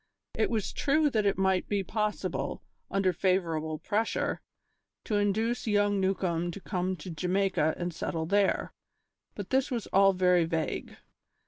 It 0.33 0.49
was 0.49 0.73
true 0.73 1.11
that 1.11 1.27
it 1.27 1.37
might 1.37 1.69
be 1.69 1.83
possible, 1.83 2.63
under 2.89 3.13
favourable 3.13 3.77
pressure, 3.77 4.41
to 5.03 5.17
induce 5.17 5.67
young 5.67 5.99
Newcombe 6.01 6.49
to 6.49 6.59
come 6.59 6.95
to 6.95 7.11
Jamaica 7.11 7.75
and 7.77 7.93
settle 7.93 8.25
there, 8.25 8.73
but 9.35 9.51
this 9.51 9.69
was 9.69 9.85
all 9.93 10.13
very 10.13 10.45
vague. 10.45 10.97